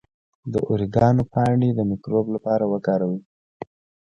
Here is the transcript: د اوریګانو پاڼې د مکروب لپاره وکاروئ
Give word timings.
د 0.51 0.53
اوریګانو 0.67 1.23
پاڼې 1.33 1.69
د 1.73 1.79
مکروب 1.89 2.25
لپاره 2.35 2.63
وکاروئ 2.73 3.19